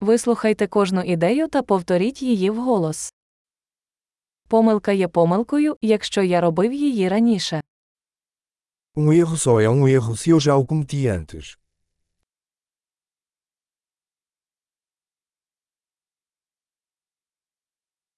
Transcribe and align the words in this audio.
Вислухайте 0.00 0.66
кожну 0.66 1.00
ідею 1.00 1.48
та 1.48 1.62
повторіть 1.62 2.22
її 2.22 2.50
вголос. 2.50 3.12
Помилка 4.48 4.92
є 4.92 5.08
помилкою, 5.08 5.76
якщо 5.80 6.22
я 6.22 6.40
робив 6.40 6.72
її 6.72 7.08
раніше. 7.08 7.60
Um 8.96 9.12
erro 9.12 9.36
só 9.36 9.60
é 9.60 9.68
um 9.68 9.86
erro 9.86 10.16
se 10.16 10.30
eu 10.30 10.40
já 10.40 10.56
o 10.56 10.66
cometi 10.66 11.06
antes. 11.06 11.56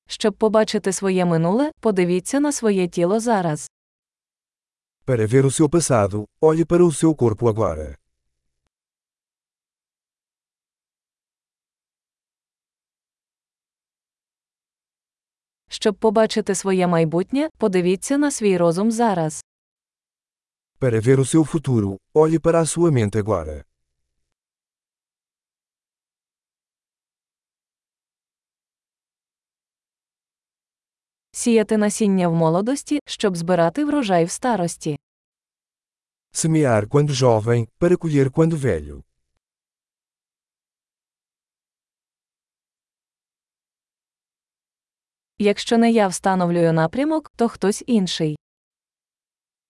Щоб 0.08 0.34
побачити 0.34 0.92
своє 0.92 1.24
минуле, 1.24 1.72
подивіться 1.80 2.40
на 2.40 2.52
своє 2.52 2.88
тіло 2.88 3.20
зараз. 3.20 3.70
Para 5.06 5.26
ver 5.26 5.44
o 5.46 5.50
seu 5.50 5.68
passado, 5.68 6.26
olhe 6.40 6.64
para 6.64 6.84
o 6.84 6.92
seu 6.92 7.14
corpo 7.14 7.48
agora. 7.48 7.96
Щоб 15.81 15.95
побачити 15.95 16.55
своє 16.55 16.87
майбутнє, 16.87 17.49
подивіться 17.57 18.17
на 18.17 18.31
свій 18.31 18.57
розум 18.57 18.91
зараз. 18.91 19.43
Para 20.79 21.01
ver 21.01 21.19
o 21.19 21.25
seu 21.25 21.43
futuro, 21.45 21.97
olhe 22.13 22.39
para 22.39 22.59
a 22.61 22.65
sua 22.65 22.91
mente 22.91 23.17
agora. 23.23 23.63
Сіяти 31.31 31.77
насіння 31.77 32.27
в 32.27 32.33
молодості, 32.33 32.99
щоб 33.05 33.37
збирати 33.37 33.85
врожай 33.85 34.25
в 34.25 34.31
старості. 34.31 34.97
Semear 36.33 36.87
quando 36.87 37.13
jovem, 37.13 37.67
para 37.79 37.97
colher 37.97 38.29
quando 38.31 38.57
velho. 38.57 39.03
Якщо 45.41 45.77
не 45.77 45.91
я 45.91 46.07
встановлюю 46.07 46.73
напрямок, 46.73 47.31
то 47.35 47.47
хтось 47.47 47.83
інший. 47.87 48.37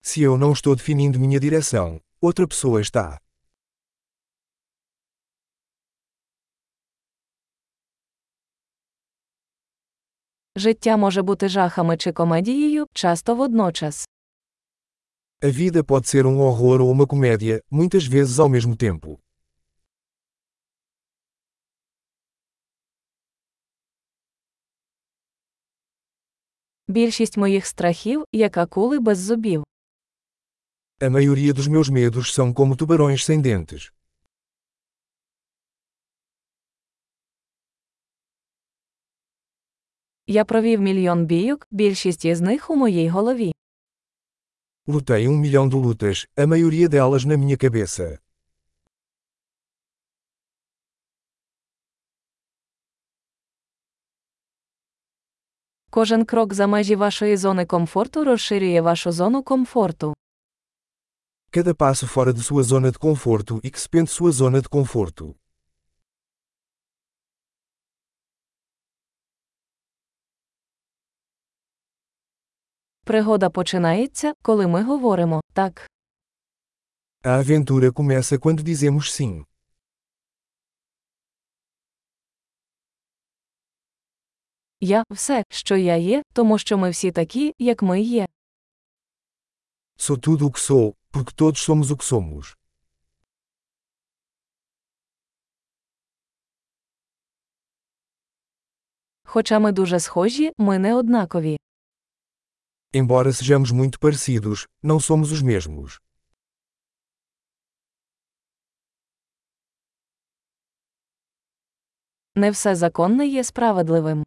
Se 0.02 0.22
eu 0.22 0.38
não 0.38 0.52
estou 0.52 0.74
definindo 0.74 1.18
minha 1.18 1.40
direção, 1.40 2.00
outra 2.22 2.46
pessoa 2.46 2.80
está. 2.80 3.18
Життя 10.56 10.96
може 10.96 11.22
бути 11.22 11.48
жахами 11.48 11.96
чи 11.96 12.12
комедією, 12.12 12.86
часто 12.92 13.34
водночас. 13.34 14.08
A 15.42 15.50
vida 15.50 15.84
pode 15.84 16.08
ser 16.08 16.26
um 16.26 16.36
horror 16.38 16.80
ou 16.80 16.90
uma 16.90 17.06
comédia, 17.06 17.60
muitas 17.70 18.04
vezes 18.06 18.40
ao 18.40 18.48
mesmo 18.48 18.74
tempo. 18.76 19.18
Більшість 26.92 27.36
моїх 27.36 27.66
страхів 27.66 28.24
як 28.32 28.56
акули 28.56 28.98
без 28.98 29.18
зубів. 29.18 29.64
A 31.00 31.08
maioria 31.10 31.52
dos 31.52 31.68
meus 31.68 31.88
medos 31.88 32.26
são 32.36 32.52
como 32.52 32.76
tubarões 32.76 33.22
sem 33.24 33.42
dentes. 33.42 33.92
Я 40.26 40.44
провів 40.44 40.80
мільйон 40.80 41.26
бійок, 41.26 41.66
більшість 41.70 42.24
із 42.24 42.40
них 42.40 42.70
у 42.70 42.76
моїй 42.76 43.08
голові. 43.08 43.54
Lutei 44.86 45.28
um 45.28 45.36
milhão 45.40 45.68
de 45.68 45.76
lutas, 45.76 46.26
a 46.36 46.46
maioria 46.46 46.88
delas 46.88 47.24
na 47.24 47.36
minha 47.36 47.56
cabeça. 47.56 48.18
Кожен 55.92 56.24
крок 56.24 56.54
за 56.54 56.66
межі 56.66 56.96
вашої 56.96 57.36
зони 57.36 57.66
комфорту 57.66 58.24
розширює 58.24 58.80
вашу 58.80 59.12
зону 59.12 59.42
комфорту. 59.42 60.14
Cada 61.50 61.74
passo 61.74 62.06
fora 62.06 62.32
de 62.32 62.42
sua 62.42 62.62
zona 62.62 62.90
de 62.90 62.98
conforto 62.98 63.52
expande 63.62 64.10
sua 64.10 64.30
zona 64.32 64.60
de 64.60 64.68
conforto. 64.68 65.34
Пригода 73.04 73.50
починається, 73.50 74.32
коли 74.42 74.66
ми 74.66 74.82
говоримо 74.82 75.40
так. 75.52 75.86
A 77.24 77.34
aventura 77.42 77.92
começa 77.92 78.38
quando 78.38 78.62
dizemos 78.62 79.12
sim. 79.20 79.44
Я 84.85 85.03
все, 85.09 85.43
що 85.49 85.75
я 85.75 85.95
є, 85.95 86.23
тому 86.33 86.57
що 86.57 86.77
ми 86.77 86.89
всі 86.89 87.11
такі, 87.11 87.53
як 87.59 87.81
ми 87.81 88.01
є. 88.01 88.27
Sou 89.97 90.17
tudo 90.17 90.47
o 90.47 90.51
que 90.51 90.59
sou, 90.59 90.95
porque 91.11 91.33
todos 91.35 91.59
somos 91.67 91.91
o 91.91 91.97
que 91.97 92.03
somos. 92.03 92.55
Хоча 99.23 99.59
ми 99.59 99.71
дуже 99.71 99.99
схожі, 99.99 100.51
ми 100.57 100.79
не 100.79 100.95
однакові. 100.95 101.57
Embora 102.93 103.31
sejamos 103.33 103.71
muito 103.71 103.99
parecidos, 103.99 104.67
não 104.83 104.99
somos 104.99 105.31
os 105.31 105.41
mesmos. 105.41 105.99
Не 112.35 112.51
все 112.51 112.75
законне 112.75 113.27
є 113.27 113.43
справедливим. 113.43 114.25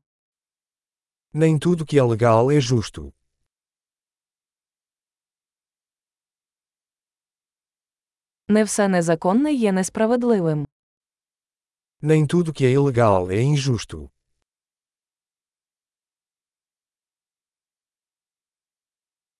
Nem 1.35 1.57
tudo 1.59 1.85
que 1.85 1.97
é 1.97 2.03
legal 2.03 2.51
é 2.51 2.59
justo. 2.59 3.13
Не 8.47 8.63
все 8.63 8.87
незаконне 8.87 9.53
є 9.53 9.71
несправедливим. 9.71 10.67
Nem 12.01 12.27
tudo 12.27 12.51
que 12.53 12.65
é 12.65 12.71
ilegal 12.71 13.29
é 13.31 13.41
injusto. 13.41 14.09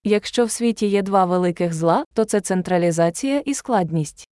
Якщо 0.04 0.46
в 0.46 0.52
світі 0.52 0.88
є 0.88 1.02
два 1.02 1.26
великих 1.26 1.74
зла, 1.74 2.06
то 2.14 2.26
це 2.26 2.42
централізація 2.42 3.40
і 3.40 3.54
складність. 3.54 4.28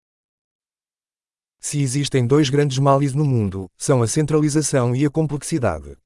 Se 1.61 1.77
existem 1.81 2.27
dois 2.27 2.49
grandes 2.49 2.77
males 2.77 3.13
no 3.15 3.25
mundo, 3.25 3.69
são 3.77 4.01
a 4.01 4.07
centralização 4.07 4.95
e 4.95 5.05
a 5.05 5.09
complexidade. 5.09 5.97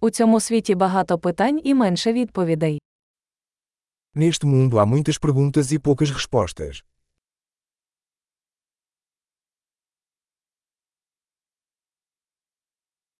У 0.00 0.10
цьому 0.10 0.40
світі 0.40 0.74
багато 0.74 1.18
питань 1.18 1.60
і 1.64 1.74
менше 1.74 2.12
відповідей. 2.12 2.80
Neste 4.14 4.46
mundo 4.46 4.78
há 4.80 4.86
muitas 4.86 5.18
perguntas 5.18 5.66
e 5.72 5.78
poucas 5.78 6.10
respostas. 6.18 6.82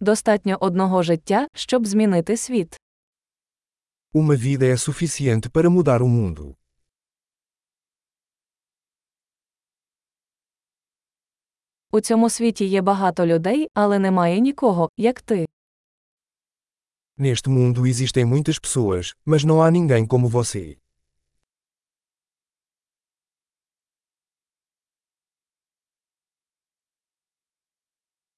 Достатньо 0.01 0.57
одного 0.61 1.03
життя, 1.03 1.49
щоб 1.55 1.87
змінити 1.87 2.37
світ. 2.37 2.77
Uma 4.15 4.37
vida 4.37 4.65
é 4.75 4.77
suficiente 4.77 5.49
para 5.51 5.69
mudar 5.71 6.03
o 6.03 6.09
mundo. 6.09 6.55
У 11.91 12.01
цьому 12.01 12.31
світі 12.31 12.65
є 12.65 12.83
багато 12.83 13.27
людей, 13.27 13.69
але 13.75 13.99
немає 13.99 14.41
нікого, 14.41 14.89
як 14.97 15.23
ти. 15.23 15.47
Neste 17.19 17.49
mundo 17.49 17.87
existem 17.87 18.27
muitas 18.27 18.59
pessoas, 18.59 19.15
mas 19.25 19.43
não 19.43 19.63
há 19.63 19.71
ninguém 19.71 20.07
como 20.07 20.29
você. 20.29 20.79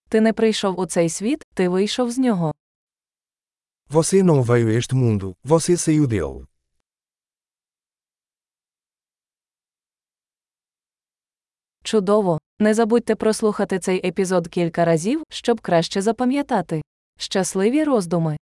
Ти 0.09 0.21
не 0.21 0.33
прийшов 0.33 0.79
у 0.79 0.87
цей 0.87 1.09
світ, 1.09 1.43
ти 1.55 1.69
вийшов 1.69 2.11
з 2.11 2.19
нього. 2.19 2.55
Você 3.91 4.23
não 4.23 4.43
veio 4.43 4.69
a 4.69 4.73
este 4.73 4.95
mundo, 4.95 5.37
você 5.45 5.77
saiu 5.77 6.07
dele. 6.07 6.47
Чудово! 11.83 12.39
Не 12.59 12.75
забудьте 12.75 13.15
прослухати 13.17 13.79
цей 13.79 14.07
епізод 14.09 14.49
кілька 14.49 14.85
разів, 14.85 15.23
щоб 15.31 15.61
краще 15.61 16.03
запам'ятати. 16.03 16.83
Щасливі 17.19 17.85
роздуми! 17.85 18.39